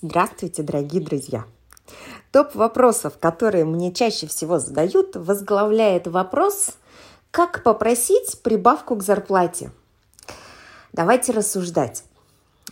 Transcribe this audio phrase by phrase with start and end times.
[0.00, 1.44] Здравствуйте, дорогие друзья!
[2.30, 6.76] Топ вопросов, которые мне чаще всего задают, возглавляет вопрос,
[7.32, 9.72] как попросить прибавку к зарплате.
[10.92, 12.04] Давайте рассуждать.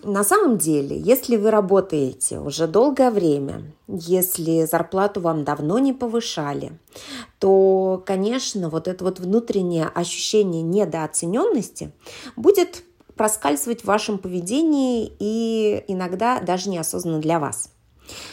[0.05, 6.79] На самом деле, если вы работаете уже долгое время, если зарплату вам давно не повышали,
[7.41, 11.91] то, конечно, вот это вот внутреннее ощущение недооцененности
[12.37, 12.85] будет
[13.17, 17.71] проскальзывать в вашем поведении и иногда даже неосознанно для вас–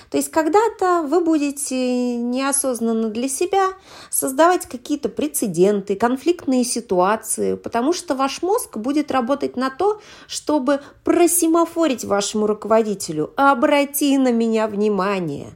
[0.10, 3.70] то есть когда-то вы будете неосознанно для себя
[4.10, 12.06] создавать какие-то прецеденты, конфликтные ситуации, потому что ваш мозг будет работать на то, чтобы просимофорить
[12.06, 13.34] вашему руководителю.
[13.36, 15.56] Обрати на меня внимание.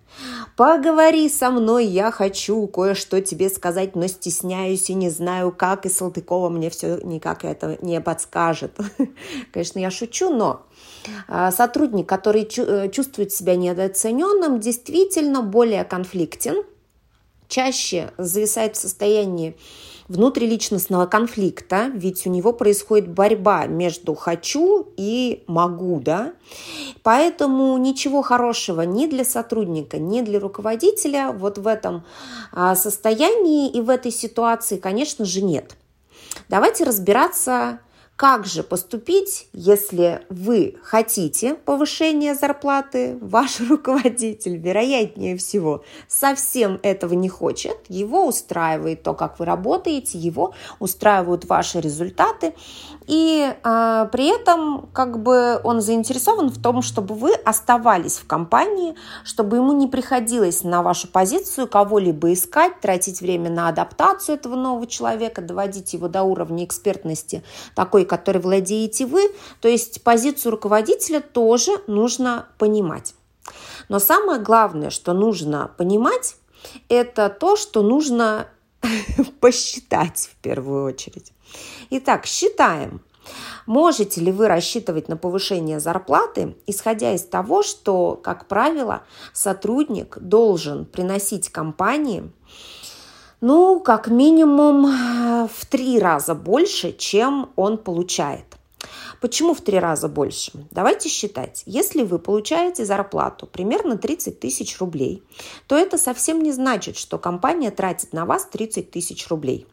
[0.55, 5.89] Поговори со мной, я хочу кое-что тебе сказать, но стесняюсь и не знаю как, и
[5.89, 8.75] Салтыкова мне все никак это не подскажет.
[9.51, 10.66] Конечно, я шучу, но
[11.51, 16.63] сотрудник, который э, чувствует себя недооцененным, действительно более конфликтен,
[17.47, 19.55] чаще зависает в состоянии
[20.07, 26.33] внутриличностного конфликта, ведь у него происходит борьба между «хочу» и «могу», да?
[27.03, 32.05] Поэтому ничего хорошего ни для сотрудника, ни для руководителя вот в этом
[32.53, 35.75] а, состоянии и в этой ситуации, конечно же, нет.
[36.47, 37.79] Давайте разбираться
[38.17, 47.29] как же поступить, если вы хотите повышения зарплаты, ваш руководитель, вероятнее всего, совсем этого не
[47.29, 52.55] хочет, его устраивает то, как вы работаете, его устраивают ваши результаты,
[53.05, 58.95] и э, при этом как бы он заинтересован в том, чтобы вы оставались в компании,
[59.23, 64.87] чтобы ему не приходилось на вашу позицию кого-либо искать, тратить время на адаптацию этого нового
[64.87, 67.43] человека, доводить его до уровня экспертности
[67.75, 69.31] такой, который владеете вы.
[69.61, 73.13] То есть позицию руководителя тоже нужно понимать.
[73.89, 76.35] Но самое главное, что нужно понимать,
[76.89, 78.47] это то, что нужно
[79.39, 81.31] посчитать в первую очередь.
[81.89, 83.01] Итак, считаем.
[83.65, 89.03] Можете ли вы рассчитывать на повышение зарплаты, исходя из того, что, как правило,
[89.33, 92.31] сотрудник должен приносить компании
[93.39, 94.85] ну, как минимум
[95.45, 98.45] в три раза больше, чем он получает.
[99.21, 100.51] Почему в три раза больше?
[100.71, 101.63] Давайте считать.
[101.65, 105.23] Если вы получаете зарплату примерно 30 тысяч рублей,
[105.67, 109.67] то это совсем не значит, что компания тратит на вас 30 тысяч рублей.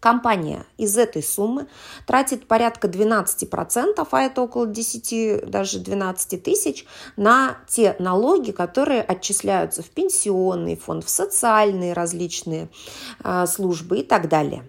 [0.00, 1.66] Компания из этой суммы
[2.06, 9.82] тратит порядка 12%, а это около 10, даже 12 тысяч, на те налоги, которые отчисляются
[9.82, 12.70] в пенсионный фонд, в социальные различные
[13.22, 14.64] э, службы и так далее.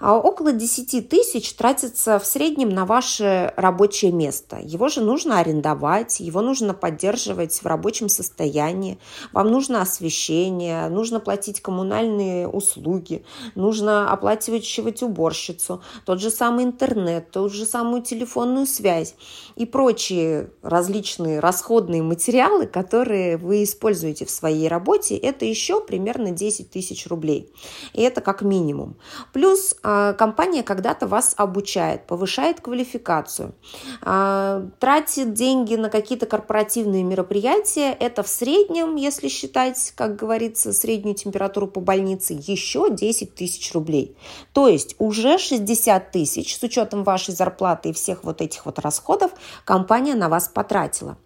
[0.00, 4.58] А около 10 тысяч тратится в среднем на ваше рабочее место.
[4.62, 8.98] Его же нужно арендовать, его нужно поддерживать в рабочем состоянии.
[9.32, 17.48] Вам нужно освещение, нужно платить коммунальные услуги, нужно оплачивать уборщицу, тот же самый интернет, ту
[17.48, 19.14] же самую телефонную связь
[19.56, 26.70] и прочие различные расходные материалы, которые вы используете в своей работе, это еще примерно 10
[26.70, 27.52] тысяч рублей.
[27.92, 28.96] И это как минимум.
[29.32, 33.54] Плюс а, компания когда-то вас обучает, повышает квалификацию,
[34.02, 37.92] а, тратит деньги на какие-то корпоративные мероприятия.
[37.92, 44.16] Это в среднем, если считать, как говорится, среднюю температуру по больнице, еще 10 тысяч рублей.
[44.52, 49.32] То есть уже 60 тысяч с учетом вашей зарплаты и всех вот этих вот расходов
[49.64, 51.16] компания на вас потратила.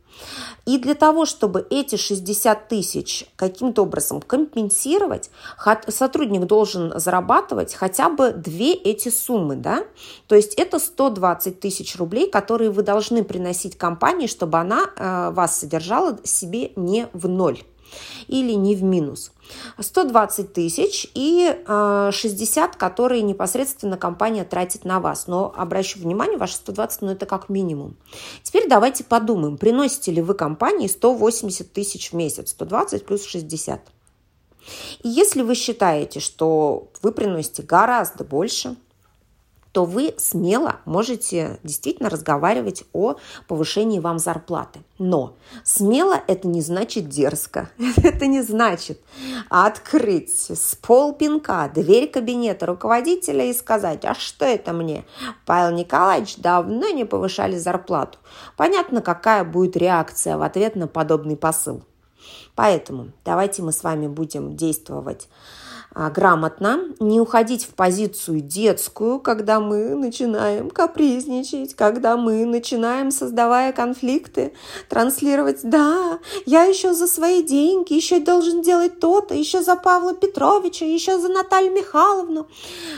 [0.66, 5.30] И для того, чтобы эти 60 тысяч каким-то образом компенсировать,
[5.88, 9.56] сотрудник должен зарабатывать хотя бы две эти суммы.
[9.56, 9.84] Да?
[10.26, 15.58] То есть это 120 тысяч рублей, которые вы должны приносить компании, чтобы она э, вас
[15.58, 17.58] содержала себе не в ноль
[18.26, 19.32] или не в минус.
[19.78, 25.26] 120 тысяч и 60, э, которые непосредственно компания тратит на вас.
[25.26, 27.96] Но обращу внимание, ваши 120, ну это как минимум.
[28.42, 33.80] Теперь давайте подумаем, приносите ли вы компании 180 тысяч в месяц, 120 плюс 60.
[35.02, 38.76] И если вы считаете, что вы приносите гораздо больше–
[39.78, 43.14] то вы смело можете действительно разговаривать о
[43.46, 44.80] повышении вам зарплаты.
[44.98, 47.70] Но смело это не значит дерзко.
[48.02, 49.00] Это не значит
[49.48, 55.04] открыть с полпинка дверь кабинета руководителя и сказать, а что это мне?
[55.46, 58.18] Павел Николаевич давно не повышали зарплату.
[58.56, 61.84] Понятно, какая будет реакция в ответ на подобный посыл.
[62.56, 65.28] Поэтому давайте мы с вами будем действовать
[66.14, 74.52] грамотно, не уходить в позицию детскую, когда мы начинаем капризничать, когда мы начинаем, создавая конфликты,
[74.88, 80.84] транслировать, да, я еще за свои деньги, еще должен делать то-то, еще за Павла Петровича,
[80.84, 82.46] еще за Наталью Михайловну.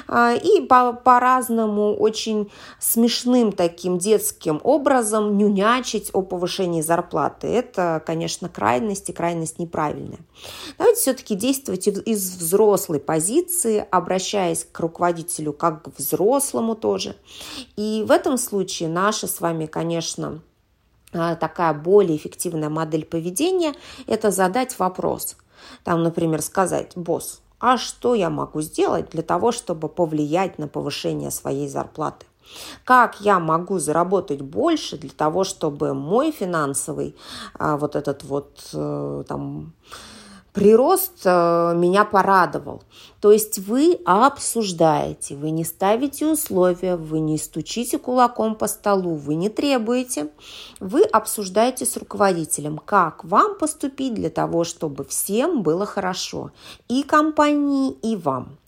[0.07, 7.47] А, и по- по-разному очень смешным таким детским образом нюнячить о повышении зарплаты.
[7.47, 10.21] Это, конечно, крайность и крайность неправильная.
[10.77, 12.21] Давайте все-таки действовать из
[12.91, 17.15] взрослой позиции, обращаясь к руководителю как к взрослому тоже.
[17.77, 20.41] И в этом случае наша с вами, конечно,
[21.13, 23.75] а, такая более эффективная модель поведения–
[24.07, 25.37] это задать вопрос.
[25.85, 31.31] Там, например, сказать, босс, а что я могу сделать для того, чтобы повлиять на повышение
[31.31, 32.27] своей зарплаты?
[32.85, 37.15] Как я могу заработать больше для того, чтобы мой финансовый
[37.55, 39.73] а, вот этот вот э, там
[40.53, 42.83] прирост э, меня порадовал.
[43.21, 49.35] То есть вы обсуждаете, вы не ставите условия, вы не стучите кулаком по столу, вы
[49.35, 50.31] не требуете,
[50.81, 56.51] вы обсуждаете с руководителем, как вам поступить для того, чтобы всем было хорошо,
[56.89, 58.60] и компании, и вам.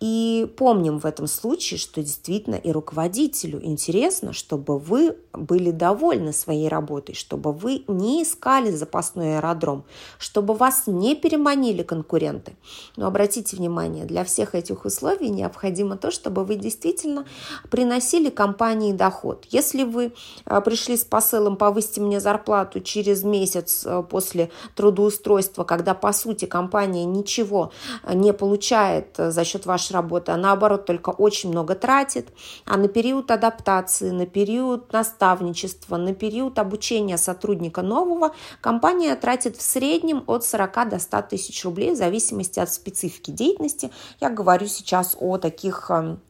[0.00, 6.68] И помним в этом случае, что действительно и руководителю интересно, чтобы вы были довольны своей
[6.68, 9.84] работой, чтобы вы не искали запасной аэродром,
[10.18, 12.56] чтобы вас не переманили конкуренты.
[12.96, 17.26] Но обратите внимание, для всех этих условий необходимо то, чтобы вы действительно
[17.70, 19.46] приносили компании доход.
[19.50, 20.12] Если вы
[20.44, 26.44] а, пришли с посылом «повысьте мне зарплату через месяц а, после трудоустройства», когда, по сути,
[26.44, 27.72] компания ничего
[28.02, 32.28] а, не получает за счет вашей работы, а наоборот только очень много тратит,
[32.64, 39.62] а на период адаптации, на период наставничества, на период обучения сотрудника нового компания тратит в
[39.62, 43.90] среднем от 40 до 100 тысяч рублей в зависимости от специфики деятельности.
[44.20, 46.20] Я говорю сейчас о таких эм,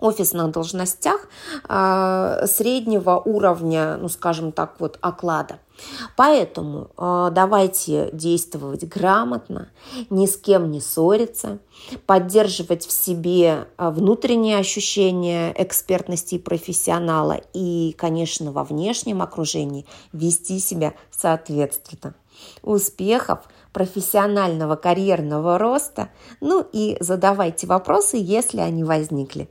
[0.00, 1.28] офисных должностях
[1.68, 5.58] э, среднего уровня, ну скажем так, вот оклада.
[6.16, 9.68] Поэтому э, давайте действовать грамотно,
[10.10, 11.58] ни с кем не ссориться,
[12.06, 20.58] поддерживать в себе э, внутренние ощущения экспертности и профессионала и, конечно, во внешнем окружении вести
[20.58, 22.14] себя соответственно.
[22.62, 23.40] Успехов,
[23.72, 26.10] профессионального карьерного роста,
[26.40, 29.48] ну и задавайте вопросы, если они возникли.